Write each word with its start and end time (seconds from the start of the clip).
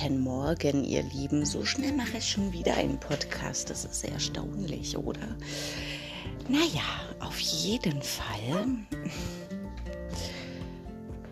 Guten 0.00 0.20
Morgen, 0.20 0.84
ihr 0.84 1.02
Lieben. 1.02 1.46
So 1.46 1.64
schnell 1.64 1.92
mache 1.92 2.18
ich 2.18 2.28
schon 2.28 2.52
wieder 2.52 2.74
einen 2.74 2.98
Podcast. 2.98 3.70
Das 3.70 3.84
ist 3.84 4.00
sehr 4.00 4.12
erstaunlich, 4.12 4.96
oder? 4.96 5.36
Naja, 6.48 6.82
auf 7.20 7.38
jeden 7.38 8.02
Fall 8.02 8.66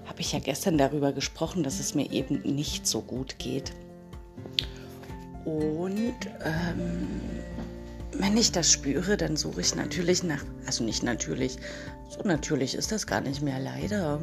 habe 0.06 0.20
ich 0.20 0.32
ja 0.32 0.38
gestern 0.38 0.78
darüber 0.78 1.12
gesprochen, 1.12 1.64
dass 1.64 1.80
es 1.80 1.94
mir 1.94 2.12
eben 2.12 2.40
nicht 2.42 2.86
so 2.86 3.00
gut 3.00 3.38
geht. 3.38 3.72
Und 5.44 6.14
ähm, 6.44 7.08
wenn 8.12 8.36
ich 8.36 8.52
das 8.52 8.70
spüre, 8.70 9.16
dann 9.16 9.36
suche 9.36 9.62
ich 9.62 9.74
natürlich 9.74 10.22
nach, 10.22 10.44
also 10.66 10.84
nicht 10.84 11.02
natürlich, 11.02 11.56
so 12.08 12.22
natürlich 12.22 12.74
ist 12.74 12.92
das 12.92 13.06
gar 13.06 13.22
nicht 13.22 13.42
mehr 13.42 13.58
leider, 13.58 14.22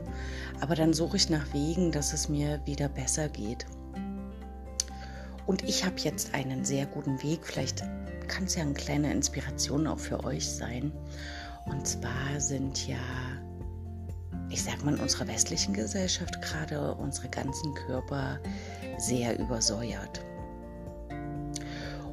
aber 0.61 0.75
dann 0.75 0.93
suche 0.93 1.17
ich 1.17 1.29
nach 1.29 1.53
Wegen, 1.53 1.91
dass 1.91 2.13
es 2.13 2.29
mir 2.29 2.61
wieder 2.65 2.87
besser 2.87 3.27
geht. 3.27 3.65
Und 5.49 5.63
ich 5.63 5.83
habe 5.83 5.95
jetzt 5.97 6.35
einen 6.35 6.63
sehr 6.63 6.85
guten 6.85 7.23
Weg. 7.23 7.39
Vielleicht 7.41 7.81
kann 8.27 8.43
es 8.43 8.53
ja 8.53 8.61
eine 8.61 8.75
kleine 8.75 9.11
Inspiration 9.11 9.87
auch 9.87 9.97
für 9.97 10.23
euch 10.23 10.47
sein. 10.47 10.91
Und 11.65 11.87
zwar 11.87 12.39
sind 12.39 12.87
ja, 12.87 12.99
ich 14.51 14.61
sag 14.61 14.85
mal, 14.85 14.93
in 14.93 14.99
unserer 14.99 15.27
westlichen 15.27 15.73
Gesellschaft 15.73 16.39
gerade 16.43 16.93
unsere 16.93 17.29
ganzen 17.29 17.73
Körper 17.73 18.39
sehr 18.99 19.39
übersäuert. 19.39 20.23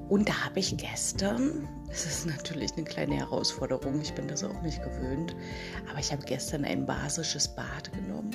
Und 0.09 0.31
da 0.31 0.47
habe 0.47 0.59
ich 0.59 0.75
gestern, 0.79 1.69
es 1.91 2.07
ist 2.07 2.25
natürlich 2.25 2.73
eine 2.73 2.85
kleine 2.85 3.17
Herausforderung, 3.17 4.01
ich 4.01 4.15
bin 4.15 4.29
das 4.29 4.45
auch 4.45 4.63
nicht 4.63 4.83
gewöhnt, 4.83 5.37
aber 5.91 5.99
ich 5.99 6.11
habe 6.11 6.25
gestern 6.25 6.65
ein 6.65 6.87
basisches 6.87 7.49
Bad 7.49 7.93
genommen 7.93 8.31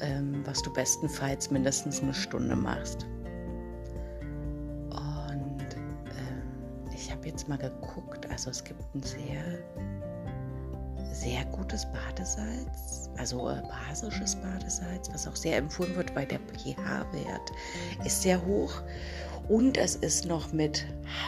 ähm, 0.00 0.42
was 0.44 0.62
du 0.62 0.72
bestenfalls 0.72 1.50
mindestens 1.50 2.02
eine 2.02 2.14
Stunde 2.14 2.56
machst. 2.56 3.06
Und 4.90 5.66
ähm, 5.74 6.90
ich 6.94 7.10
habe 7.10 7.26
jetzt 7.26 7.48
mal 7.48 7.58
geguckt, 7.58 8.28
also 8.30 8.50
es 8.50 8.62
gibt 8.64 8.82
ein 8.94 9.02
sehr, 9.02 9.42
sehr 11.12 11.44
gutes 11.46 11.86
Badesalz, 11.92 13.10
also 13.16 13.50
äh, 13.50 13.62
basisches 13.88 14.36
Badesalz, 14.36 15.10
was 15.12 15.26
auch 15.26 15.36
sehr 15.36 15.56
empfohlen 15.58 15.94
wird, 15.96 16.14
weil 16.14 16.26
der 16.26 16.38
pH-Wert 16.38 17.52
ist 18.04 18.22
sehr 18.22 18.44
hoch. 18.44 18.82
Und 19.48 19.76
es 19.76 19.96
ist 19.96 20.26
noch 20.26 20.52
mit 20.52 20.86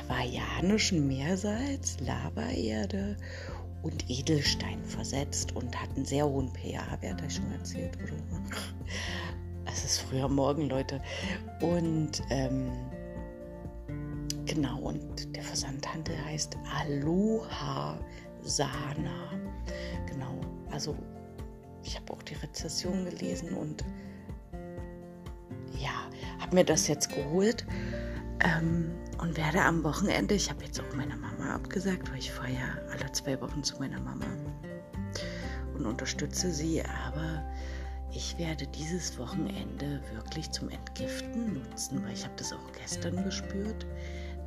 hawaiianischem 0.09 1.09
Meersalz, 1.09 1.97
Lavaerde 2.01 3.17
und 3.83 4.09
Edelstein 4.09 4.83
versetzt 4.85 5.55
und 5.57 5.81
hat 5.81 5.91
einen 5.97 6.05
sehr 6.05 6.27
hohen 6.27 6.49
pH-Wert, 6.53 7.17
habe 7.17 7.27
ich 7.27 7.35
schon 7.35 7.53
erzählt? 7.53 7.99
Es 9.65 9.85
ist 9.85 10.01
früher 10.01 10.29
Morgen, 10.29 10.69
Leute. 10.69 11.01
Und 11.61 12.23
ähm, 12.31 12.71
genau, 14.45 14.79
und 14.81 15.35
der 15.35 15.43
Versandhandel 15.43 16.17
heißt 16.25 16.57
Aloha 16.79 17.99
Sana. 18.43 19.31
Genau, 20.07 20.41
also 20.71 20.97
ich 21.83 21.97
habe 21.97 22.13
auch 22.13 22.23
die 22.23 22.35
Rezession 22.35 23.05
gelesen 23.05 23.55
und 23.55 23.85
ja, 25.79 26.09
habe 26.39 26.55
mir 26.55 26.65
das 26.65 26.87
jetzt 26.87 27.13
geholt 27.15 27.67
ähm, 28.43 28.91
und 29.19 29.37
werde 29.37 29.63
am 29.63 29.85
Wochenende, 29.85 30.35
ich 30.35 30.51
habe 30.51 30.65
jetzt 30.65 30.81
auch 30.81 30.97
meiner 30.97 31.17
Mama 31.17 31.55
abgesagt, 31.55 32.11
weil 32.11 32.19
ich 32.19 32.33
fahre 32.33 32.53
ja 32.53 32.79
alle 32.91 33.11
zwei 33.13 33.41
Wochen 33.41 33.63
zu 33.63 33.79
meiner 33.79 34.01
Mama 34.01 34.27
und 35.75 35.87
unterstütze 35.87 36.51
sie, 36.51 36.83
aber 37.07 37.45
ich 38.15 38.37
werde 38.39 38.67
dieses 38.67 39.19
Wochenende 39.19 40.01
wirklich 40.13 40.51
zum 40.51 40.69
Entgiften 40.69 41.55
nutzen, 41.55 42.05
weil 42.05 42.13
ich 42.13 42.25
habe 42.25 42.35
das 42.37 42.53
auch 42.53 42.73
gestern 42.79 43.25
gespürt. 43.25 43.87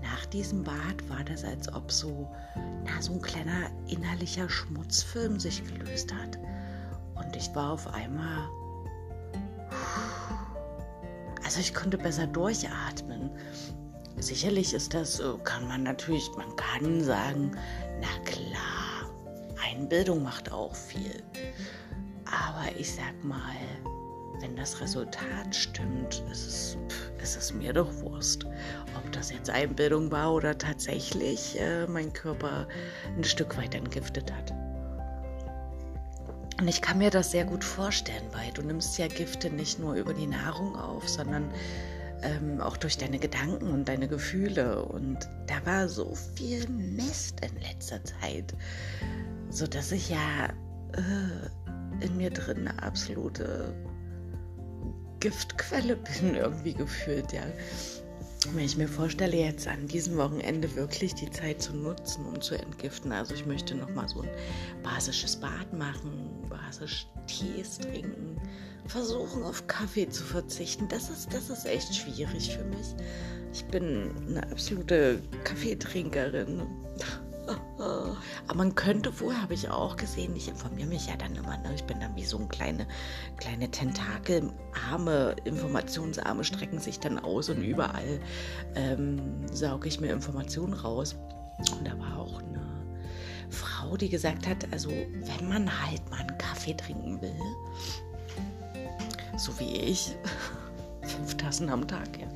Nach 0.03 0.25
diesem 0.27 0.63
Bad 0.63 1.09
war 1.09 1.23
das, 1.23 1.43
als 1.43 1.73
ob 1.73 1.91
so, 1.91 2.29
na, 2.83 3.01
so 3.01 3.13
ein 3.13 3.21
kleiner 3.21 3.71
innerlicher 3.87 4.47
Schmutzfilm 4.47 5.39
sich 5.39 5.63
gelöst 5.63 6.13
hat. 6.13 6.37
Und 7.15 7.35
ich 7.35 7.53
war 7.55 7.71
auf 7.71 7.91
einmal. 7.91 8.47
Also 11.43 11.59
ich 11.59 11.73
konnte 11.73 11.97
besser 11.97 12.27
durchatmen. 12.27 13.31
Sicherlich 14.17 14.73
ist 14.73 14.93
das, 14.93 15.21
kann 15.43 15.67
man 15.67 15.83
natürlich, 15.83 16.29
man 16.37 16.55
kann 16.55 17.03
sagen, 17.03 17.51
na 17.99 18.07
klar, 18.29 19.11
Einbildung 19.61 20.23
macht 20.23 20.51
auch 20.51 20.73
viel. 20.73 21.21
Aber 22.25 22.65
ich 22.77 22.95
sag 22.95 23.23
mal, 23.23 23.55
wenn 24.39 24.55
das 24.55 24.79
Resultat 24.81 25.55
stimmt, 25.55 26.23
ist 26.31 26.47
es, 26.47 26.77
ist 27.21 27.37
es 27.37 27.53
mir 27.53 27.73
doch 27.73 27.93
Wurst. 28.01 28.45
Ob 28.97 29.11
das 29.11 29.31
jetzt 29.31 29.49
Einbildung 29.49 30.11
war 30.11 30.33
oder 30.33 30.57
tatsächlich 30.57 31.59
äh, 31.59 31.85
mein 31.87 32.11
Körper 32.13 32.67
ein 33.17 33.23
Stück 33.23 33.57
weit 33.57 33.75
entgiftet 33.75 34.31
hat. 34.31 34.53
Und 36.59 36.69
ich 36.69 36.81
kann 36.81 36.99
mir 36.99 37.09
das 37.09 37.31
sehr 37.31 37.43
gut 37.43 37.63
vorstellen, 37.63 38.23
weil 38.31 38.51
du 38.53 38.61
nimmst 38.61 38.97
ja 38.97 39.07
Gifte 39.07 39.49
nicht 39.49 39.77
nur 39.77 39.95
über 39.95 40.13
die 40.13 40.27
Nahrung 40.27 40.75
auf, 40.75 41.07
sondern 41.07 41.51
ähm, 42.21 42.61
auch 42.61 42.77
durch 42.77 42.97
deine 42.97 43.19
Gedanken 43.19 43.69
und 43.71 43.87
deine 43.87 44.07
Gefühle. 44.07 44.83
Und 44.83 45.29
da 45.47 45.65
war 45.65 45.87
so 45.87 46.13
viel 46.35 46.67
Mist 46.69 47.41
in 47.41 47.61
letzter 47.61 48.03
Zeit, 48.03 48.53
sodass 49.49 49.91
ich 49.91 50.09
ja 50.09 50.47
äh, 50.93 52.05
in 52.05 52.17
mir 52.17 52.29
drin 52.29 52.67
eine 52.67 52.83
absolute 52.83 53.73
Giftquelle 55.19 55.95
bin, 56.21 56.35
irgendwie 56.35 56.73
gefühlt, 56.73 57.31
ja. 57.31 57.43
Wenn 58.53 58.65
ich 58.65 58.77
mir 58.77 58.87
vorstelle, 58.87 59.37
jetzt 59.37 59.67
an 59.67 59.87
diesem 59.87 60.17
Wochenende 60.17 60.73
wirklich 60.75 61.13
die 61.15 61.29
Zeit 61.29 61.61
zu 61.61 61.73
nutzen, 61.75 62.25
um 62.25 62.39
zu 62.39 62.55
entgiften. 62.55 63.11
Also 63.11 63.33
ich 63.33 63.45
möchte 63.45 63.75
nochmal 63.75 64.07
so 64.07 64.21
ein 64.21 64.29
basisches 64.83 65.35
Bad 65.35 65.73
machen, 65.73 66.29
basisch 66.49 67.07
Tees 67.27 67.79
trinken, 67.79 68.39
versuchen 68.87 69.43
auf 69.43 69.65
Kaffee 69.67 70.07
zu 70.07 70.23
verzichten. 70.23 70.87
Das 70.87 71.09
ist, 71.09 71.33
das 71.33 71.49
ist 71.49 71.65
echt 71.65 71.93
schwierig 71.95 72.55
für 72.55 72.63
mich. 72.65 72.95
Ich 73.53 73.65
bin 73.65 74.11
eine 74.27 74.43
absolute 74.51 75.21
Kaffeetrinkerin. 75.43 76.63
Aber 78.47 78.57
man 78.57 78.75
könnte, 78.75 79.11
vorher 79.11 79.41
habe 79.41 79.53
ich 79.53 79.69
auch 79.69 79.95
gesehen, 79.95 80.35
ich 80.35 80.47
informiere 80.47 80.87
mich 80.87 81.07
ja 81.07 81.15
dann 81.15 81.35
immer, 81.35 81.57
ne? 81.57 81.73
ich 81.73 81.83
bin 81.83 81.99
dann 81.99 82.15
wie 82.15 82.25
so 82.25 82.37
ein 82.37 82.47
kleine, 82.47 82.87
kleine 83.37 83.69
Tentakelarme, 83.69 85.35
Informationsarme 85.45 86.43
strecken 86.43 86.79
sich 86.79 86.99
dann 86.99 87.19
aus 87.19 87.49
und 87.49 87.61
überall 87.63 88.19
ähm, 88.75 89.19
sauge 89.51 89.87
ich 89.87 89.99
mir 89.99 90.11
Informationen 90.11 90.73
raus. 90.73 91.15
Und 91.57 91.87
da 91.87 91.97
war 91.97 92.17
auch 92.17 92.39
eine 92.39 92.65
Frau, 93.49 93.95
die 93.95 94.09
gesagt 94.09 94.47
hat, 94.47 94.67
also 94.71 94.89
wenn 94.89 95.49
man 95.49 95.69
halt 95.85 96.09
mal 96.09 96.19
einen 96.19 96.37
Kaffee 96.37 96.73
trinken 96.73 97.21
will, 97.21 97.39
so 99.37 99.57
wie 99.59 99.77
ich, 99.77 100.15
fünf 101.03 101.37
Tassen 101.37 101.69
am 101.69 101.87
Tag, 101.87 102.19
ja, 102.19 102.27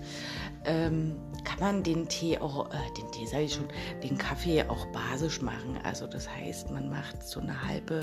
ähm, 0.66 1.16
kann 1.44 1.60
man 1.60 1.84
den 1.84 2.08
Tee 2.08 2.38
auch, 2.38 2.70
äh, 2.72 2.78
den 2.98 3.12
Tee 3.12 3.26
sage 3.26 3.44
ich 3.44 3.54
schon, 3.54 3.68
den 4.04 4.18
Kaffee 4.18 4.64
auch 4.64 4.86
basisch 4.88 5.42
machen. 5.42 5.78
Also 5.84 6.08
das 6.08 6.30
heißt, 6.30 6.72
man 6.72 6.90
macht 6.90 7.24
so 7.24 7.40
eine 7.40 7.68
halbe 7.68 8.02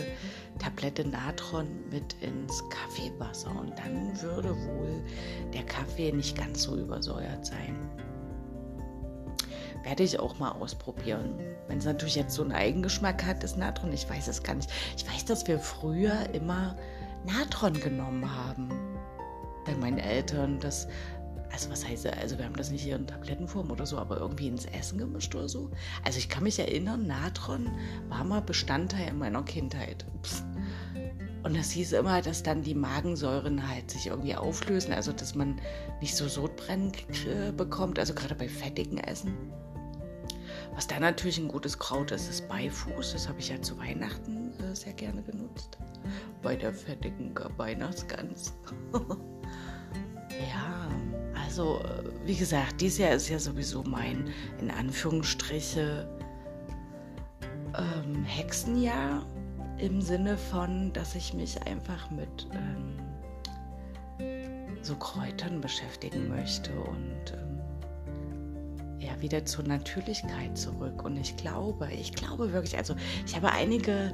Tablette 0.58 1.06
Natron 1.06 1.66
mit 1.90 2.14
ins 2.20 2.62
Kaffeewasser 2.68 3.50
und 3.50 3.78
dann 3.78 4.20
würde 4.22 4.50
wohl 4.50 5.02
der 5.52 5.64
Kaffee 5.64 6.12
nicht 6.12 6.36
ganz 6.36 6.62
so 6.62 6.76
übersäuert 6.76 7.46
sein. 7.46 7.76
Werde 9.82 10.02
ich 10.02 10.18
auch 10.18 10.38
mal 10.38 10.50
ausprobieren. 10.50 11.38
Wenn 11.68 11.78
es 11.78 11.84
natürlich 11.84 12.16
jetzt 12.16 12.34
so 12.34 12.42
einen 12.42 12.52
Eigengeschmack 12.52 13.24
hat, 13.24 13.42
das 13.42 13.56
Natron, 13.56 13.92
ich 13.92 14.08
weiß 14.10 14.26
es 14.26 14.42
gar 14.42 14.54
nicht. 14.54 14.70
Ich 14.96 15.06
weiß, 15.08 15.24
dass 15.26 15.46
wir 15.46 15.60
früher 15.60 16.28
immer 16.32 16.76
Natron 17.24 17.74
genommen 17.74 18.28
haben 18.34 18.68
bei 19.64 19.74
meinen 19.76 19.98
Eltern. 19.98 20.58
Das 20.60 20.88
also 21.52 21.70
was 21.70 21.86
heißt, 21.86 22.06
also 22.06 22.38
wir 22.38 22.44
haben 22.44 22.56
das 22.56 22.70
nicht 22.70 22.82
hier 22.82 22.96
in 22.96 23.06
Tablettenform 23.06 23.70
oder 23.70 23.86
so, 23.86 23.98
aber 23.98 24.18
irgendwie 24.18 24.48
ins 24.48 24.66
Essen 24.66 24.98
gemischt 24.98 25.34
oder 25.34 25.48
so. 25.48 25.70
Also 26.04 26.18
ich 26.18 26.28
kann 26.28 26.42
mich 26.42 26.58
erinnern, 26.58 27.06
Natron 27.06 27.70
war 28.08 28.24
mal 28.24 28.42
Bestandteil 28.42 29.08
in 29.08 29.18
meiner 29.18 29.42
Kindheit. 29.42 30.04
Psst. 30.22 30.44
Und 31.42 31.56
das 31.56 31.70
hieß 31.70 31.92
immer, 31.92 32.22
dass 32.22 32.42
dann 32.42 32.62
die 32.62 32.74
Magensäuren 32.74 33.68
halt 33.68 33.90
sich 33.90 34.08
irgendwie 34.08 34.34
auflösen, 34.34 34.92
also 34.92 35.12
dass 35.12 35.36
man 35.36 35.60
nicht 36.00 36.16
so 36.16 36.26
Sodbrennen 36.26 36.90
bekommt, 37.56 38.00
also 38.00 38.14
gerade 38.14 38.34
bei 38.34 38.48
fettigen 38.48 38.98
Essen. 38.98 39.32
Was 40.74 40.86
da 40.88 40.98
natürlich 40.98 41.38
ein 41.38 41.48
gutes 41.48 41.78
Kraut 41.78 42.10
ist, 42.10 42.28
ist 42.28 42.48
Beifuß. 42.48 43.12
Das 43.12 43.28
habe 43.28 43.38
ich 43.38 43.48
ja 43.48 43.62
zu 43.62 43.78
Weihnachten 43.78 44.52
äh, 44.60 44.74
sehr 44.74 44.92
gerne 44.92 45.22
genutzt. 45.22 45.78
Bei 46.42 46.56
der 46.56 46.72
fettigen 46.72 47.32
Weihnachtsgans. 47.56 48.52
ja, 50.30 50.85
also, 51.58 51.80
wie 52.26 52.36
gesagt, 52.36 52.82
dieses 52.82 52.98
Jahr 52.98 53.12
ist 53.12 53.30
ja 53.30 53.38
sowieso 53.38 53.82
mein, 53.82 54.28
in 54.60 54.70
Anführungsstriche, 54.70 56.06
ähm, 57.78 58.24
Hexenjahr 58.24 59.24
im 59.78 60.02
Sinne 60.02 60.36
von, 60.36 60.92
dass 60.92 61.14
ich 61.14 61.32
mich 61.32 61.58
einfach 61.62 62.10
mit 62.10 62.46
ähm, 62.52 62.98
so 64.82 64.96
Kräutern 64.96 65.62
beschäftigen 65.62 66.28
möchte 66.28 66.72
und 66.78 67.32
ähm, 67.32 68.98
ja, 68.98 69.18
wieder 69.22 69.46
zur 69.46 69.64
Natürlichkeit 69.64 70.58
zurück. 70.58 71.04
Und 71.04 71.16
ich 71.16 71.38
glaube, 71.38 71.88
ich 71.90 72.12
glaube 72.12 72.52
wirklich, 72.52 72.76
also 72.76 72.94
ich 73.26 73.34
habe 73.34 73.50
einige 73.50 74.12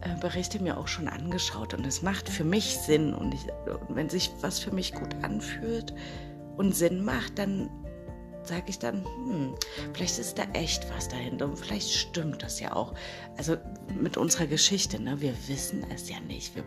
äh, 0.00 0.16
Berichte 0.20 0.60
mir 0.60 0.76
auch 0.78 0.88
schon 0.88 1.06
angeschaut 1.06 1.74
und 1.74 1.86
es 1.86 2.02
macht 2.02 2.28
für 2.28 2.44
mich 2.44 2.76
Sinn. 2.76 3.14
Und, 3.14 3.34
ich, 3.34 3.46
wenn 3.88 4.08
sich 4.08 4.32
was 4.40 4.58
für 4.58 4.72
mich 4.72 4.92
gut 4.92 5.14
anfühlt 5.22 5.94
und 6.56 6.74
Sinn 6.74 7.04
macht, 7.04 7.38
dann 7.38 7.70
sage 8.44 8.64
ich 8.66 8.78
dann, 8.78 9.04
hm, 9.04 9.54
vielleicht 9.92 10.18
ist 10.18 10.38
da 10.38 10.44
echt 10.52 10.88
was 10.94 11.08
dahinter 11.08 11.46
und 11.46 11.56
vielleicht 11.56 11.90
stimmt 11.90 12.42
das 12.42 12.60
ja 12.60 12.74
auch. 12.74 12.94
Also 13.36 13.56
mit 14.00 14.16
unserer 14.16 14.46
Geschichte, 14.46 15.00
ne, 15.00 15.20
wir 15.20 15.34
wissen 15.48 15.84
es 15.94 16.08
ja 16.08 16.18
nicht. 16.20 16.54
Wir, 16.54 16.64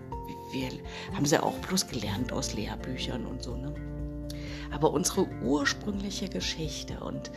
wir 0.52 0.70
haben 1.14 1.26
sie 1.26 1.36
ja 1.36 1.44
auch 1.44 1.56
bloß 1.60 1.88
gelernt 1.88 2.32
aus 2.32 2.54
Lehrbüchern 2.54 3.26
und 3.26 3.44
so. 3.44 3.56
Ne? 3.58 3.74
Aber 4.72 4.92
unsere 4.92 5.28
ursprüngliche 5.44 6.30
Geschichte 6.30 7.00
und 7.02 7.32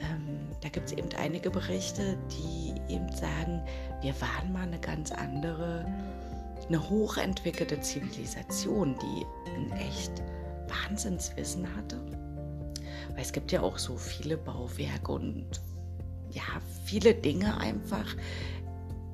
ähm, 0.00 0.48
da 0.60 0.68
gibt 0.68 0.86
es 0.86 0.92
eben 0.92 1.08
einige 1.18 1.50
Berichte, 1.50 2.18
die 2.30 2.92
eben 2.92 3.10
sagen, 3.12 3.62
wir 4.00 4.14
waren 4.20 4.52
mal 4.52 4.62
eine 4.62 4.78
ganz 4.78 5.12
andere, 5.12 5.84
eine 6.66 6.88
hochentwickelte 6.88 7.80
Zivilisation, 7.80 8.96
die 9.00 9.26
ein 9.50 9.72
echt 9.72 10.22
Wahnsinnswissen 10.88 11.66
hatte 11.76 11.98
weil 13.14 13.22
es 13.22 13.32
gibt 13.32 13.52
ja 13.52 13.62
auch 13.62 13.78
so 13.78 13.96
viele 13.96 14.36
Bauwerke 14.36 15.12
und 15.12 15.46
ja, 16.30 16.42
viele 16.84 17.14
Dinge 17.14 17.58
einfach, 17.58 18.06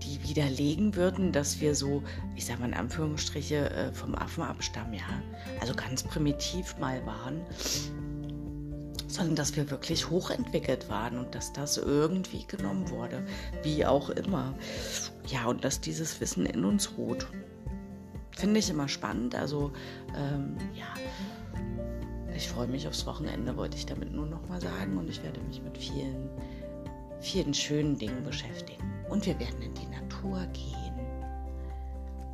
die 0.02 0.22
widerlegen 0.28 0.94
würden, 0.94 1.32
dass 1.32 1.60
wir 1.60 1.75
so, 1.75 2.02
ich 2.37 2.46
sage 2.46 2.60
mal 2.60 2.69
in 2.69 2.75
Anführungsstriche, 2.75 3.70
äh, 3.70 3.93
vom 3.93 4.14
Affen 4.14 4.44
abstammen, 4.44 4.94
ja. 4.94 5.22
Also 5.60 5.75
ganz 5.75 6.02
primitiv 6.02 6.76
mal 6.78 7.05
waren, 7.05 7.40
sondern 9.08 9.34
dass 9.34 9.56
wir 9.56 9.70
wirklich 9.70 10.08
hochentwickelt 10.08 10.88
waren 10.88 11.19
und 11.19 11.34
dass 11.34 11.52
das 11.52 11.76
irgendwie 11.76 12.46
genommen 12.46 12.88
wurde, 12.90 13.26
wie 13.64 13.84
auch 13.84 14.10
immer. 14.10 14.55
Ja, 15.26 15.46
und 15.46 15.64
dass 15.64 15.81
dieses 15.81 16.20
Wissen 16.20 16.46
in 16.46 16.64
uns 16.64 16.96
ruht. 16.96 17.26
Finde 18.31 18.60
ich 18.60 18.70
immer 18.70 18.87
spannend. 18.87 19.34
Also, 19.34 19.72
ähm, 20.16 20.56
ja 20.75 20.87
ich 22.38 22.49
freue 22.49 22.69
mich 22.69 22.87
aufs 22.87 23.05
Wochenende, 23.05 23.56
wollte 23.56 23.76
ich 23.76 23.85
damit 23.85 24.12
nur 24.12 24.26
noch 24.26 24.49
mal 24.49 24.61
sagen. 24.61 24.96
Und 24.96 25.11
ich 25.11 25.20
werde 25.25 25.40
mich 25.40 25.61
mit 25.61 25.76
vielen, 25.76 26.31
vielen 27.19 27.52
schönen 27.52 27.99
Dingen 27.99 28.23
beschäftigen. 28.23 28.82
Und 29.08 29.26
wir 29.26 29.38
werden 29.40 29.61
in 29.61 29.75
die 29.75 29.87
Natur 29.87 30.46
gehen 30.52 30.94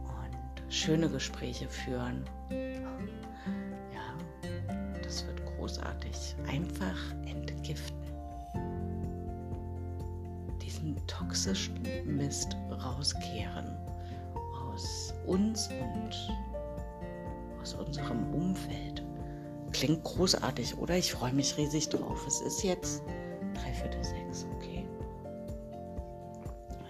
und 0.04 0.72
schöne 0.72 1.08
Gespräche 1.08 1.66
führen. 1.68 2.22
Ja, 2.50 4.14
das 5.02 5.26
wird 5.26 5.42
großartig. 5.56 6.36
Einfach 6.48 6.98
entgiften. 7.24 7.96
Diesen 10.60 10.96
toxischen 11.06 11.80
Mist 12.04 12.54
rauskehren 12.70 13.74
aus 14.70 15.14
uns 15.26 15.68
und 15.68 16.30
aus 17.62 17.72
unserem 17.72 18.34
Umfeld. 18.34 19.03
Klingt 19.84 20.04
großartig, 20.04 20.78
oder? 20.78 20.96
Ich 20.96 21.12
freue 21.12 21.34
mich 21.34 21.58
riesig 21.58 21.90
drauf. 21.90 22.26
Es 22.26 22.40
ist 22.40 22.62
jetzt 22.64 23.02
dreiviertel 23.52 24.02
sechs, 24.02 24.46
okay. 24.56 24.86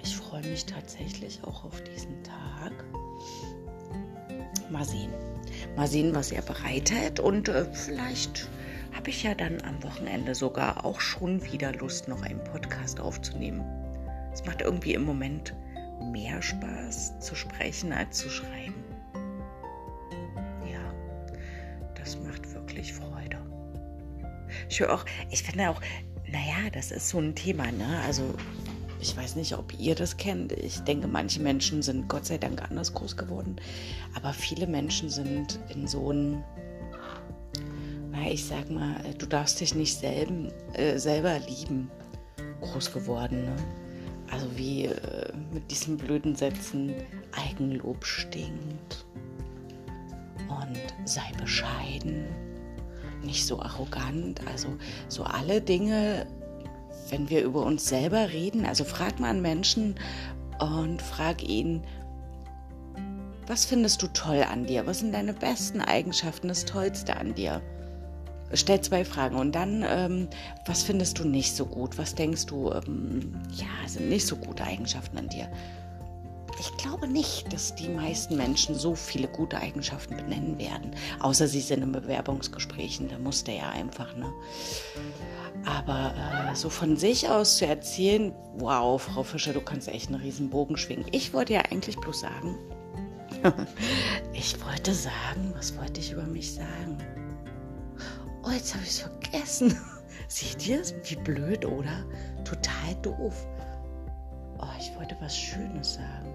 Ich 0.00 0.17
freue 0.17 0.46
mich 0.46 0.64
tatsächlich 0.64 1.43
auch 1.43 1.64
auf 1.64 1.82
diesen 1.82 2.23
Tag. 2.23 2.73
Mal 4.70 4.85
sehen. 4.85 5.12
Mal 5.75 5.88
sehen, 5.88 6.14
was 6.14 6.31
er 6.31 6.43
bereitet. 6.43 7.19
Und 7.19 7.49
äh, 7.49 7.64
vielleicht 7.73 8.49
habe 8.93 9.11
ich 9.11 9.25
ja 9.25 9.35
dann 9.35 9.61
am 9.62 9.82
Wochenende 9.82 10.37
sogar 10.37 10.85
auch 10.85 11.00
schon 11.00 11.43
wieder 11.50 11.73
Lust, 11.73 12.06
noch 12.06 12.23
einen 12.23 12.44
Podcast 12.44 13.00
aufzunehmen. 13.00 13.64
Es 14.32 14.44
macht 14.44 14.61
irgendwie 14.61 14.94
im 14.94 15.02
Moment 15.02 15.52
mehr 16.12 16.41
Spaß 16.41 17.19
zu 17.19 17.35
sprechen 17.35 17.93
als 17.93 18.19
zu 18.19 18.29
schreiben. 18.29 18.83
Ich 24.75 24.81
höre 24.81 24.93
auch, 24.93 25.05
ich 25.31 25.44
finde 25.44 25.71
auch, 25.71 25.81
naja, 26.32 26.69
das 26.73 26.91
ist 26.91 27.09
so 27.09 27.21
ein 27.21 27.37
Thema, 27.37 27.71
ne? 27.71 28.00
Also 28.09 28.25
ich 29.00 29.17
weiß 29.17 29.37
nicht, 29.37 29.56
ob 29.56 29.73
ihr 29.79 29.94
das 29.94 30.17
kennt. 30.17 30.50
Ich 30.50 30.81
denke, 30.81 31.06
manche 31.06 31.41
Menschen 31.41 31.81
sind 31.81 32.09
Gott 32.09 32.26
sei 32.26 32.38
Dank 32.38 32.61
anders 32.61 32.93
groß 32.93 33.17
geworden. 33.17 33.55
Aber 34.17 34.32
viele 34.32 34.67
Menschen 34.67 35.11
sind 35.11 35.61
in 35.69 35.87
so 35.87 36.11
einem, 36.11 36.43
naja, 38.11 38.32
ich 38.32 38.47
sag 38.47 38.69
mal, 38.69 38.97
du 39.17 39.26
darfst 39.26 39.61
dich 39.61 39.76
nicht 39.76 39.97
selben, 39.97 40.50
äh, 40.73 40.99
selber 40.99 41.38
lieben, 41.38 41.88
groß 42.61 42.93
geworden. 42.93 43.44
Ne? 43.44 43.56
Also 44.32 44.49
wie 44.56 44.87
äh, 44.87 45.32
mit 45.53 45.70
diesen 45.70 45.97
blöden 45.97 46.35
Sätzen, 46.35 46.94
Eigenlob 47.31 48.05
stinkt 48.05 49.06
und 50.49 51.09
sei 51.09 51.31
bescheiden 51.41 52.27
nicht 53.25 53.47
so 53.47 53.61
arrogant. 53.61 54.41
Also 54.47 54.69
so 55.09 55.25
alle 55.25 55.61
Dinge, 55.61 56.26
wenn 57.11 57.29
wir 57.31 57.43
über 57.43 57.65
uns 57.65 57.88
selber 57.88 58.31
reden, 58.31 58.67
also 58.67 58.85
frag 58.85 59.21
mal 59.21 59.31
einen 59.31 59.43
Menschen 59.43 59.97
und 60.59 61.03
frag 61.03 61.43
ihn, 61.43 61.82
was 63.47 63.67
findest 63.67 64.03
du 64.03 64.06
toll 64.09 64.43
an 64.43 64.67
dir? 64.67 64.87
Was 64.87 65.00
sind 65.00 65.12
deine 65.12 65.35
besten 65.35 65.81
Eigenschaften, 65.81 66.49
das 66.49 66.65
Tollste 66.65 67.17
an 67.17 67.35
dir? 67.35 67.61
Stell 68.53 68.81
zwei 68.81 69.05
Fragen 69.05 69.37
und 69.37 69.55
dann, 69.55 69.85
ähm, 69.87 70.29
was 70.67 70.82
findest 70.82 71.19
du 71.19 71.25
nicht 71.27 71.55
so 71.55 71.67
gut? 71.67 71.99
Was 71.99 72.15
denkst 72.15 72.47
du, 72.47 72.70
ähm, 72.70 73.35
ja, 73.53 73.88
sind 73.88 74.09
nicht 74.09 74.27
so 74.27 74.37
gute 74.37 74.65
Eigenschaften 74.65 75.19
an 75.19 75.29
dir? 75.29 75.49
Ich 76.64 76.75
glaube 76.78 77.06
nicht, 77.06 77.52
dass 77.52 77.75
die 77.75 77.90
meisten 77.90 78.38
Menschen 78.38 78.75
so 78.75 78.94
viele 78.94 79.28
gute 79.28 79.58
Eigenschaften 79.58 80.16
benennen 80.16 80.58
werden. 80.58 80.96
Außer 81.20 81.46
sie 81.46 81.61
sind 81.61 81.82
in 81.82 81.93
Bewerbungsgesprächen, 81.93 83.11
da 83.11 83.19
muss 83.19 83.44
der 83.44 83.56
ja 83.56 83.69
einfach, 83.69 84.16
ne? 84.16 84.32
Aber 85.66 86.14
äh, 86.16 86.55
so 86.56 86.70
von 86.70 86.96
sich 86.96 87.28
aus 87.28 87.58
zu 87.58 87.66
erzählen, 87.66 88.34
wow, 88.56 89.00
Frau 89.00 89.22
Fischer, 89.25 89.52
du 89.52 89.61
kannst 89.61 89.88
echt 89.88 90.08
einen 90.08 90.22
riesen 90.22 90.49
Bogen 90.49 90.78
schwingen. 90.78 91.05
Ich 91.12 91.34
wollte 91.34 91.52
ja 91.52 91.61
eigentlich 91.70 91.99
bloß 91.99 92.20
sagen, 92.20 92.56
ich 94.32 94.58
wollte 94.64 94.94
sagen, 94.94 95.53
was 95.55 95.77
wollte 95.77 96.00
ich 96.00 96.12
über 96.12 96.24
mich 96.24 96.55
sagen? 96.55 96.96
Oh, 98.43 98.50
jetzt 98.50 98.72
habe 98.72 98.84
ich 98.84 98.91
es 98.91 99.00
vergessen. 99.00 99.79
Seht 100.29 100.67
ihr 100.67 100.81
es? 100.81 100.94
Wie 101.05 101.17
blöd, 101.17 101.67
oder? 101.67 102.06
Total 102.44 102.94
doof. 103.03 103.46
Oh, 104.58 104.79
ich 104.79 104.94
wollte 104.96 105.15
was 105.20 105.36
Schönes 105.36 105.94
sagen. 105.94 106.33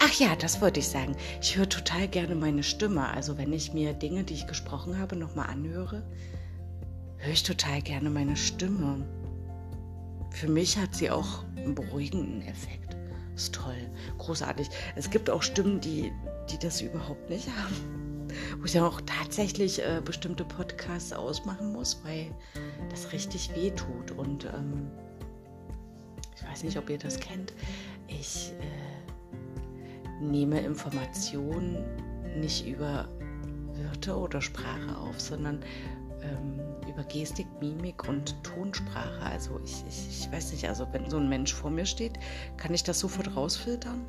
Ach 0.00 0.12
ja, 0.18 0.36
das 0.36 0.60
wollte 0.60 0.80
ich 0.80 0.88
sagen. 0.88 1.16
Ich 1.40 1.56
höre 1.56 1.68
total 1.68 2.08
gerne 2.08 2.34
meine 2.34 2.62
Stimme. 2.62 3.08
Also 3.08 3.38
wenn 3.38 3.52
ich 3.52 3.72
mir 3.72 3.92
Dinge, 3.92 4.24
die 4.24 4.34
ich 4.34 4.46
gesprochen 4.46 4.98
habe, 4.98 5.16
nochmal 5.16 5.48
anhöre, 5.48 6.02
höre 7.16 7.32
ich 7.32 7.42
total 7.42 7.82
gerne 7.82 8.10
meine 8.10 8.36
Stimme. 8.36 9.06
Für 10.30 10.48
mich 10.48 10.78
hat 10.78 10.94
sie 10.94 11.10
auch 11.10 11.44
einen 11.56 11.74
beruhigenden 11.74 12.42
Effekt. 12.42 12.96
Ist 13.34 13.54
toll, 13.54 13.76
großartig. 14.18 14.68
Es 14.96 15.10
gibt 15.10 15.30
auch 15.30 15.42
Stimmen, 15.42 15.80
die, 15.80 16.12
die 16.50 16.58
das 16.58 16.80
überhaupt 16.80 17.30
nicht 17.30 17.48
haben. 17.48 18.28
Wo 18.58 18.64
ich 18.64 18.72
dann 18.72 18.82
auch 18.82 19.00
tatsächlich 19.02 19.80
äh, 19.80 20.00
bestimmte 20.04 20.44
Podcasts 20.44 21.12
ausmachen 21.12 21.72
muss, 21.72 22.00
weil 22.04 22.34
das 22.90 23.12
richtig 23.12 23.54
weh 23.54 23.70
tut. 23.70 24.10
Und 24.10 24.44
ähm, 24.44 24.90
ich 26.36 26.44
weiß 26.44 26.62
nicht, 26.64 26.76
ob 26.76 26.90
ihr 26.90 26.98
das 26.98 27.18
kennt. 27.18 27.52
Ich 28.06 28.52
äh, 28.60 29.07
nehme 30.20 30.60
Informationen 30.60 31.84
nicht 32.40 32.66
über 32.66 33.08
Wörter 33.74 34.18
oder 34.18 34.40
Sprache 34.40 34.96
auf, 34.98 35.20
sondern 35.20 35.60
ähm, 36.22 36.60
über 36.88 37.04
Gestik, 37.04 37.46
Mimik 37.60 38.08
und 38.08 38.42
Tonsprache. 38.42 39.22
Also 39.22 39.60
ich, 39.64 39.84
ich, 39.88 40.08
ich 40.08 40.32
weiß 40.32 40.52
nicht, 40.52 40.68
also 40.68 40.86
wenn 40.92 41.08
so 41.08 41.18
ein 41.18 41.28
Mensch 41.28 41.54
vor 41.54 41.70
mir 41.70 41.86
steht, 41.86 42.18
kann 42.56 42.74
ich 42.74 42.82
das 42.82 42.98
sofort 42.98 43.36
rausfiltern. 43.36 44.04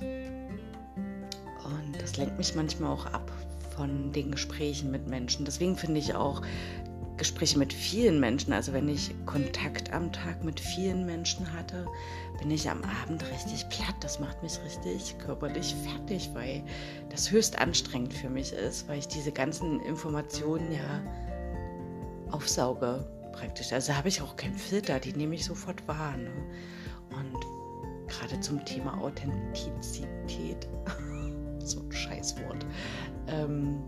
Und 0.00 2.02
das 2.02 2.16
lenkt 2.16 2.38
mich 2.38 2.54
manchmal 2.54 2.92
auch 2.92 3.06
ab 3.06 3.30
von 3.76 4.12
den 4.12 4.32
Gesprächen 4.32 4.90
mit 4.90 5.06
Menschen. 5.06 5.44
Deswegen 5.44 5.76
finde 5.76 6.00
ich 6.00 6.14
auch 6.14 6.42
Gespräche 7.18 7.58
mit 7.58 7.72
vielen 7.72 8.20
Menschen, 8.20 8.52
also 8.52 8.72
wenn 8.72 8.88
ich 8.88 9.14
Kontakt 9.26 9.92
am 9.92 10.12
Tag 10.12 10.42
mit 10.44 10.58
vielen 10.60 11.04
Menschen 11.04 11.52
hatte, 11.52 11.86
bin 12.38 12.50
ich 12.50 12.70
am 12.70 12.82
Abend 13.02 13.24
richtig 13.30 13.68
platt. 13.68 13.96
Das 14.00 14.20
macht 14.20 14.42
mich 14.42 14.58
richtig 14.64 15.18
körperlich 15.18 15.74
fertig, 15.84 16.30
weil 16.32 16.62
das 17.10 17.30
höchst 17.30 17.58
anstrengend 17.58 18.14
für 18.14 18.30
mich 18.30 18.52
ist, 18.52 18.88
weil 18.88 19.00
ich 19.00 19.08
diese 19.08 19.32
ganzen 19.32 19.80
Informationen 19.80 20.72
ja 20.72 21.02
aufsauge 22.30 23.06
praktisch. 23.32 23.72
Also 23.72 23.94
habe 23.94 24.08
ich 24.08 24.22
auch 24.22 24.36
keinen 24.36 24.56
Filter, 24.56 25.00
die 25.00 25.12
nehme 25.12 25.34
ich 25.34 25.44
sofort 25.44 25.86
wahr. 25.86 26.16
Ne? 26.16 26.30
Und 27.10 28.08
gerade 28.08 28.40
zum 28.40 28.64
Thema 28.64 28.98
Authentizität 29.00 30.68
so 31.58 31.80
ein 31.80 31.92
Scheißwort. 31.92 32.64
Ähm, 33.26 33.80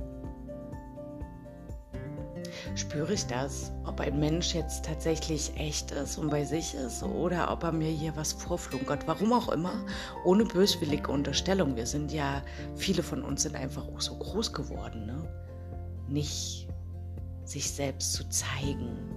spüre 2.75 3.13
ich 3.13 3.27
das, 3.27 3.73
ob 3.85 4.01
ein 4.01 4.19
Mensch 4.19 4.55
jetzt 4.55 4.85
tatsächlich 4.85 5.53
echt 5.57 5.91
ist 5.91 6.19
und 6.19 6.31
bei 6.31 6.45
sich 6.45 6.75
ist 6.75 7.03
oder 7.03 7.51
ob 7.51 7.65
er 7.65 7.73
mir 7.73 7.91
hier 7.91 8.17
was 8.17 8.33
vorflunkert. 8.33 9.07
Warum 9.07 9.33
auch 9.33 9.51
immer, 9.51 9.85
ohne 10.25 10.45
böswillige 10.45 11.11
Unterstellung. 11.11 11.77
Wir 11.77 11.87
sind 11.87 12.13
ja, 12.13 12.43
viele 12.77 13.03
von 13.03 13.23
uns 13.23 13.43
sind 13.43 13.57
einfach 13.57 13.87
auch 13.87 14.01
so 14.01 14.17
groß 14.17 14.53
geworden, 14.53 15.07
ne? 15.07 15.29
nicht 16.09 16.69
sich 17.45 17.71
selbst 17.71 18.13
zu 18.13 18.29
zeigen 18.29 19.10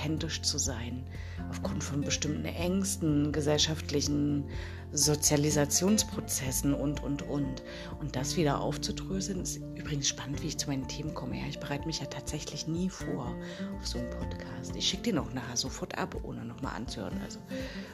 authentisch 0.00 0.42
zu 0.42 0.58
sein, 0.58 1.04
aufgrund 1.50 1.84
von 1.84 2.00
bestimmten 2.00 2.44
Ängsten, 2.44 3.32
gesellschaftlichen 3.32 4.44
Sozialisationsprozessen 4.92 6.74
und, 6.74 7.02
und, 7.02 7.22
und. 7.22 7.62
Und 8.00 8.16
das 8.16 8.36
wieder 8.36 8.60
aufzudröseln, 8.60 9.42
ist 9.42 9.60
übrigens 9.76 10.08
spannend, 10.08 10.42
wie 10.42 10.48
ich 10.48 10.58
zu 10.58 10.68
meinen 10.68 10.88
Themen 10.88 11.14
komme. 11.14 11.38
Ja, 11.38 11.46
ich 11.48 11.60
bereite 11.60 11.86
mich 11.86 12.00
ja 12.00 12.06
tatsächlich 12.06 12.66
nie 12.66 12.88
vor 12.88 13.34
auf 13.78 13.86
so 13.86 13.98
einen 13.98 14.10
Podcast. 14.10 14.74
Ich 14.74 14.88
schicke 14.88 15.04
den 15.04 15.18
auch 15.18 15.32
nachher 15.32 15.56
sofort 15.56 15.96
ab, 15.98 16.16
ohne 16.22 16.44
nochmal 16.44 16.74
anzuhören. 16.76 17.20
Also 17.24 17.38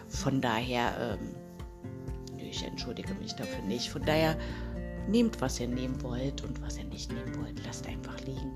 von 0.09 0.41
daher, 0.41 1.19
ähm, 1.19 1.35
ich 2.39 2.65
entschuldige 2.65 3.15
mich 3.15 3.35
dafür 3.35 3.63
nicht. 3.65 3.91
Von 3.91 4.03
daher, 4.03 4.39
nehmt, 5.09 5.41
was 5.41 5.61
ihr 5.61 5.69
nehmen 5.69 6.03
wollt 6.03 6.43
und 6.43 6.61
was 6.63 6.79
ihr 6.79 6.85
nicht 6.85 7.13
nehmen 7.13 7.37
wollt, 7.37 7.65
lasst 7.65 7.87
einfach 7.87 8.19
liegen. 8.21 8.53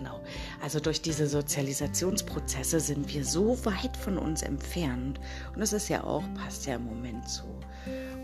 Genau. 0.00 0.18
Also 0.62 0.80
durch 0.80 1.02
diese 1.02 1.26
Sozialisationsprozesse 1.26 2.80
sind 2.80 3.12
wir 3.12 3.22
so 3.22 3.62
weit 3.66 3.94
von 3.98 4.16
uns 4.16 4.40
entfernt. 4.40 5.20
Und 5.52 5.60
das 5.60 5.74
ist 5.74 5.90
ja 5.90 6.04
auch, 6.04 6.24
passt 6.34 6.64
ja 6.64 6.76
im 6.76 6.86
Moment 6.86 7.28
zu 7.28 7.44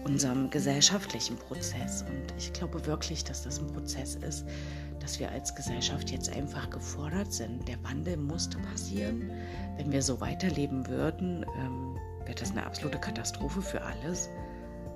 unserem 0.04 0.48
gesellschaftlichen 0.48 1.36
Prozess. 1.36 2.02
Und 2.02 2.32
ich 2.38 2.50
glaube 2.54 2.86
wirklich, 2.86 3.24
dass 3.24 3.42
das 3.42 3.58
ein 3.58 3.66
Prozess 3.66 4.14
ist, 4.14 4.46
dass 5.00 5.20
wir 5.20 5.30
als 5.30 5.54
Gesellschaft 5.54 6.10
jetzt 6.10 6.34
einfach 6.34 6.70
gefordert 6.70 7.30
sind. 7.30 7.68
Der 7.68 7.82
Wandel 7.84 8.16
musste 8.16 8.56
passieren. 8.58 9.30
Wenn 9.76 9.92
wir 9.92 10.00
so 10.00 10.18
weiterleben 10.18 10.88
würden, 10.88 11.44
ähm, 11.58 11.98
wäre 12.24 12.36
das 12.36 12.52
eine 12.52 12.64
absolute 12.64 12.98
Katastrophe 12.98 13.60
für 13.60 13.82
alles. 13.82 14.30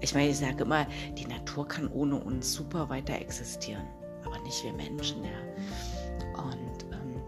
Ich 0.00 0.14
meine, 0.14 0.30
ich 0.30 0.38
sage 0.38 0.64
immer, 0.64 0.87
die 1.18 1.26
Natur 1.26 1.68
kann 1.68 1.88
ohne 1.88 2.16
uns 2.16 2.54
super 2.54 2.88
weiter 2.88 3.20
existieren, 3.20 3.87
aber 4.25 4.38
nicht 4.38 4.64
wir 4.64 4.72
Menschen, 4.72 5.22
ja. 5.25 6.00
Und 6.34 6.84
ähm, 6.92 7.22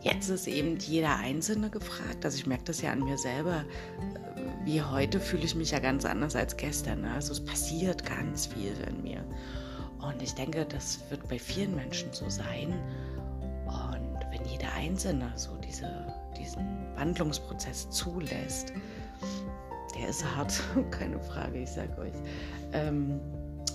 jetzt 0.00 0.28
ist 0.28 0.46
eben 0.46 0.78
jeder 0.78 1.16
Einzelne 1.16 1.70
gefragt. 1.70 2.24
Also 2.24 2.36
ich 2.38 2.46
merke 2.46 2.64
das 2.64 2.82
ja 2.82 2.92
an 2.92 3.00
mir 3.00 3.18
selber. 3.18 3.64
Äh, 4.36 4.64
wie 4.64 4.82
heute 4.82 5.20
fühle 5.20 5.44
ich 5.44 5.54
mich 5.54 5.70
ja 5.72 5.78
ganz 5.78 6.04
anders 6.04 6.36
als 6.36 6.56
gestern. 6.56 7.02
Ne? 7.02 7.12
Also 7.12 7.32
es 7.32 7.44
passiert 7.44 8.04
ganz 8.04 8.46
viel 8.46 8.74
in 8.88 9.02
mir. 9.02 9.24
Und 10.00 10.20
ich 10.20 10.34
denke, 10.34 10.66
das 10.66 11.00
wird 11.10 11.28
bei 11.28 11.38
vielen 11.38 11.74
Menschen 11.76 12.12
so 12.12 12.28
sein. 12.28 12.74
Und 13.66 14.18
wenn 14.30 14.44
jeder 14.46 14.72
Einzelne 14.74 15.32
so 15.36 15.56
diese, 15.56 16.06
diesen 16.38 16.66
Wandlungsprozess 16.96 17.88
zulässt, 17.90 18.72
der 19.96 20.08
ist 20.08 20.24
hart, 20.36 20.60
keine 20.90 21.20
Frage, 21.20 21.62
ich 21.62 21.70
sage 21.70 21.96
euch. 21.98 22.14
Ähm, 22.72 23.20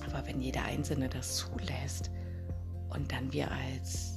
aber 0.05 0.25
wenn 0.27 0.41
jeder 0.41 0.63
Einzelne 0.63 1.09
das 1.09 1.35
zulässt 1.37 2.09
und 2.89 3.11
dann 3.11 3.31
wir 3.33 3.51
als 3.51 4.13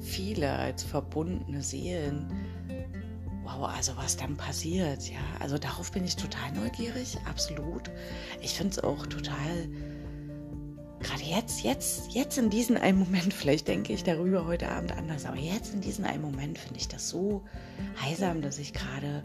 viele, 0.00 0.50
als 0.52 0.82
verbundene 0.82 1.62
Seelen, 1.62 2.26
wow, 3.44 3.68
also 3.74 3.96
was 3.96 4.16
dann 4.16 4.36
passiert, 4.36 5.08
ja, 5.08 5.20
also 5.40 5.58
darauf 5.58 5.92
bin 5.92 6.04
ich 6.04 6.16
total 6.16 6.52
neugierig, 6.52 7.16
absolut. 7.28 7.90
Ich 8.42 8.54
finde 8.54 8.72
es 8.72 8.78
auch 8.78 9.06
total, 9.06 9.68
gerade 11.00 11.22
jetzt, 11.22 11.62
jetzt, 11.62 12.12
jetzt 12.12 12.38
in 12.38 12.50
diesem 12.50 12.76
einen 12.76 12.98
Moment, 12.98 13.32
vielleicht 13.34 13.68
denke 13.68 13.92
ich 13.92 14.04
darüber 14.04 14.46
heute 14.46 14.68
Abend 14.70 14.92
anders, 14.92 15.26
aber 15.26 15.36
jetzt 15.36 15.74
in 15.74 15.80
diesem 15.80 16.04
einen 16.04 16.22
Moment 16.22 16.58
finde 16.58 16.78
ich 16.78 16.88
das 16.88 17.08
so 17.08 17.42
heilsam, 18.00 18.42
dass 18.42 18.58
ich 18.58 18.72
gerade 18.72 19.22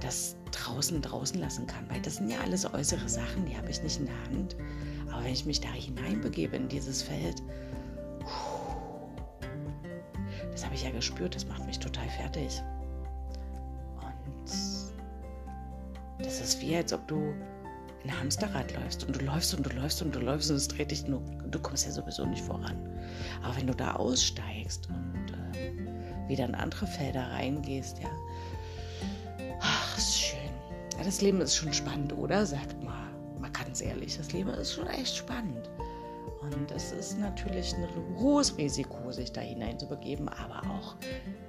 das 0.00 0.36
draußen 0.50 1.00
draußen 1.02 1.38
lassen 1.38 1.66
kann. 1.66 1.88
Weil 1.88 2.00
das 2.00 2.16
sind 2.16 2.30
ja 2.30 2.40
alles 2.40 2.72
äußere 2.72 3.08
Sachen, 3.08 3.46
die 3.46 3.56
habe 3.56 3.70
ich 3.70 3.82
nicht 3.82 4.00
in 4.00 4.06
der 4.06 4.24
Hand. 4.24 4.56
Aber 5.10 5.24
wenn 5.24 5.32
ich 5.32 5.44
mich 5.44 5.60
da 5.60 5.70
hineinbegebe 5.72 6.56
in 6.56 6.68
dieses 6.68 7.02
Feld, 7.02 7.42
habe 10.70 10.76
ich 10.76 10.84
ja 10.84 10.90
gespürt, 10.92 11.34
das 11.34 11.48
macht 11.48 11.66
mich 11.66 11.80
total 11.80 12.08
fertig. 12.10 12.62
Und 14.00 14.48
das 16.24 16.40
ist 16.40 16.60
wie, 16.60 16.76
als 16.76 16.92
ob 16.92 17.08
du 17.08 17.34
ein 18.04 18.20
Hamsterrad 18.20 18.72
läufst 18.74 19.04
und 19.04 19.20
du 19.20 19.24
läufst 19.24 19.52
und 19.52 19.66
du 19.66 19.70
läufst 19.70 20.00
und 20.00 20.14
du 20.14 20.20
läufst 20.20 20.48
und 20.48 20.56
es 20.56 20.68
dreht 20.68 20.92
dich 20.92 21.08
nur, 21.08 21.22
du 21.50 21.58
kommst 21.58 21.86
ja 21.86 21.90
sowieso 21.90 22.24
nicht 22.24 22.44
voran. 22.44 22.76
Aber 23.42 23.56
wenn 23.56 23.66
du 23.66 23.74
da 23.74 23.96
aussteigst 23.96 24.88
und 24.90 25.34
äh, 25.56 26.28
wieder 26.28 26.44
in 26.44 26.54
andere 26.54 26.86
Felder 26.86 27.28
reingehst, 27.32 27.98
ja, 27.98 28.10
ist 29.96 30.18
schön. 30.18 30.38
Ja, 30.98 31.04
das 31.04 31.20
Leben 31.20 31.40
ist 31.40 31.56
schon 31.56 31.72
spannend, 31.72 32.12
oder? 32.12 32.46
Sagt 32.46 32.80
mal, 32.84 33.10
mal 33.40 33.50
ganz 33.50 33.80
ehrlich, 33.80 34.16
das 34.16 34.32
Leben 34.32 34.50
ist 34.50 34.74
schon 34.74 34.86
echt 34.86 35.16
spannend. 35.16 35.68
Und 36.40 36.70
es 36.70 36.92
ist 36.92 37.18
natürlich 37.18 37.74
ein 37.74 37.86
hohes 38.18 38.56
Risiko, 38.56 39.12
sich 39.12 39.32
da 39.32 39.42
hinein 39.42 39.78
zu 39.78 39.86
begeben, 39.86 40.28
aber 40.28 40.60
auch 40.70 40.96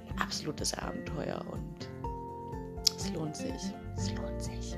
ein 0.10 0.20
absolutes 0.20 0.74
Abenteuer. 0.74 1.42
Und 1.52 1.90
es 2.98 3.12
lohnt 3.14 3.36
sich. 3.36 3.74
Es 3.96 4.12
lohnt 4.16 4.42
sich. 4.42 4.78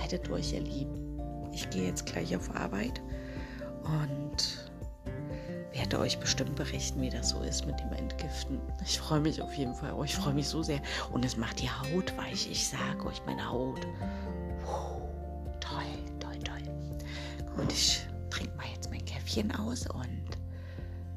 Haltet 0.00 0.26
durch, 0.26 0.52
ihr 0.52 0.62
Lieben. 0.62 1.20
Ich 1.52 1.70
gehe 1.70 1.86
jetzt 1.86 2.06
gleich 2.06 2.34
auf 2.34 2.54
Arbeit 2.54 3.00
und 3.84 4.70
werde 5.72 5.98
euch 6.00 6.18
bestimmt 6.18 6.56
berichten, 6.56 7.00
wie 7.00 7.10
das 7.10 7.30
so 7.30 7.40
ist 7.42 7.66
mit 7.66 7.78
dem 7.78 7.92
Entgiften. 7.92 8.60
Ich 8.84 8.98
freue 8.98 9.20
mich 9.20 9.40
auf 9.40 9.54
jeden 9.54 9.74
Fall. 9.74 9.92
Oh, 9.92 10.04
ich 10.04 10.16
freue 10.16 10.34
mich 10.34 10.48
so 10.48 10.62
sehr. 10.62 10.80
Und 11.12 11.24
es 11.24 11.36
macht 11.36 11.60
die 11.60 11.70
Haut 11.70 12.16
weich. 12.16 12.50
Ich 12.50 12.68
sage 12.68 13.06
euch, 13.06 13.22
meine 13.26 13.48
Haut. 13.48 13.80
Puh, 14.64 15.02
toll, 15.60 15.84
toll, 16.18 16.38
toll. 16.40 16.62
Gut, 17.56 17.72
ich 17.72 18.06
Käffchen 19.26 19.52
aus 19.56 19.86
und 19.88 20.38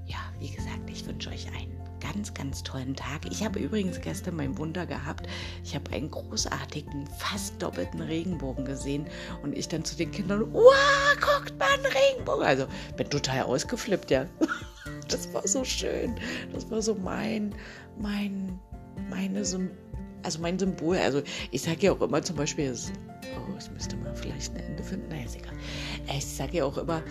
ja, 0.08 0.18
wie 0.40 0.50
gesagt, 0.50 0.90
ich 0.90 1.06
wünsche 1.06 1.30
euch 1.30 1.46
einen 1.50 1.80
ganz, 2.00 2.34
ganz 2.34 2.64
tollen 2.64 2.96
Tag. 2.96 3.22
Ich 3.30 3.46
habe 3.46 3.60
übrigens 3.60 4.02
gestern 4.02 4.36
mein 4.36 4.58
Wunder 4.58 4.88
gehabt. 4.88 5.28
Ich 5.64 5.76
habe 5.76 5.92
einen 5.92 6.10
großartigen, 6.10 7.06
fast 7.20 7.62
doppelten 7.62 8.02
Regenbogen 8.02 8.66
gesehen 8.66 9.06
und 9.44 9.56
ich 9.56 9.68
dann 9.68 9.86
zu 9.86 9.96
den 9.96 10.10
Kindern, 10.10 10.52
wow, 10.52 10.74
guckt 11.22 11.58
mal 11.60 11.70
einen 11.72 11.86
Regenbogen. 11.86 12.44
Also 12.44 12.66
bin 12.98 13.10
total 13.12 13.44
ausgeflippt, 13.44 14.10
ja. 14.10 14.26
Das 15.08 15.32
war 15.34 15.48
so 15.48 15.64
schön. 15.64 16.16
Das 16.54 16.70
war 16.70 16.82
so 16.82 16.96
mein, 16.96 17.54
mein, 18.00 18.60
meine 19.10 19.44
also 20.24 20.40
mein 20.40 20.60
Symbol, 20.60 20.98
also 20.98 21.22
ich 21.52 21.62
sage 21.62 21.78
ja 21.82 21.92
auch 21.92 22.02
immer 22.02 22.22
zum 22.22 22.36
Beispiel, 22.36 22.76
oh, 23.36 23.58
ich 23.60 23.72
müsste 23.72 23.96
mal 23.98 24.16
vielleicht 24.16 24.54
ein 24.54 24.60
Ende 24.60 24.84
finden, 24.84 25.10
naja, 25.10 25.26
ist 25.26 25.36
egal. 25.36 25.54
Ich 26.16 26.26
sage 26.26 26.58
ja 26.58 26.66
auch 26.66 26.78
immer, 26.78 27.02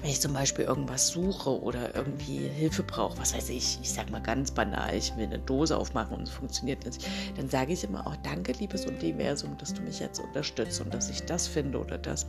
wenn 0.00 0.10
ich 0.10 0.20
zum 0.20 0.32
Beispiel 0.32 0.64
irgendwas 0.64 1.08
suche 1.08 1.62
oder 1.62 1.94
irgendwie 1.94 2.48
Hilfe 2.48 2.82
brauche, 2.82 3.18
was 3.18 3.34
weiß 3.34 3.50
ich, 3.50 3.78
ich 3.82 3.92
sag 3.92 4.10
mal 4.10 4.22
ganz 4.22 4.50
banal, 4.50 4.94
ich 4.94 5.14
will 5.16 5.26
eine 5.26 5.38
Dose 5.38 5.76
aufmachen 5.76 6.16
und 6.16 6.22
es 6.22 6.30
funktioniert 6.30 6.84
nicht, 6.86 7.06
dann 7.36 7.48
sage 7.48 7.72
ich 7.72 7.84
immer 7.84 8.06
auch 8.06 8.16
Danke, 8.22 8.52
liebes 8.52 8.86
Universum, 8.86 9.56
dass 9.58 9.74
du 9.74 9.82
mich 9.82 10.00
jetzt 10.00 10.20
unterstützt 10.20 10.80
und 10.80 10.92
dass 10.94 11.10
ich 11.10 11.22
das 11.24 11.46
finde 11.46 11.78
oder 11.78 11.98
das. 11.98 12.26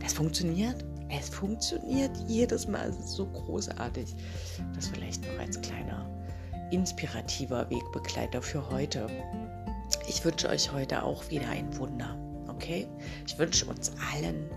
Das 0.00 0.12
funktioniert. 0.12 0.84
Es 1.08 1.28
funktioniert 1.28 2.10
jedes 2.26 2.66
Mal. 2.66 2.88
Es 2.88 2.98
ist 2.98 3.12
so 3.12 3.26
großartig. 3.26 4.14
Das 4.74 4.88
vielleicht 4.88 5.24
noch 5.26 5.38
als 5.38 5.60
kleiner 5.60 6.10
inspirativer 6.70 7.68
Wegbegleiter 7.70 8.42
für 8.42 8.68
heute. 8.70 9.06
Ich 10.08 10.24
wünsche 10.24 10.48
euch 10.48 10.72
heute 10.72 11.02
auch 11.02 11.28
wieder 11.30 11.48
ein 11.48 11.76
Wunder. 11.78 12.16
Okay? 12.48 12.88
Ich 13.26 13.38
wünsche 13.38 13.66
uns 13.66 13.92
allen 14.12 14.50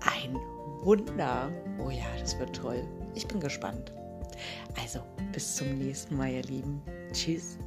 ein 0.00 0.32
Wunder. 0.34 0.51
Wunder. 0.82 1.50
Oh 1.78 1.90
ja, 1.90 2.06
das 2.18 2.38
wird 2.38 2.54
toll. 2.54 2.84
Ich 3.14 3.26
bin 3.26 3.40
gespannt. 3.40 3.92
Also, 4.80 5.00
bis 5.32 5.56
zum 5.56 5.78
nächsten 5.78 6.16
Mal, 6.16 6.30
ihr 6.30 6.42
Lieben. 6.42 6.82
Tschüss. 7.12 7.58